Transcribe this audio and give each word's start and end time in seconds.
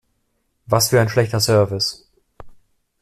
Was 0.65 0.89
für 0.89 0.99
ein 0.99 1.09
schlechter 1.09 1.39
Service! 1.39 2.09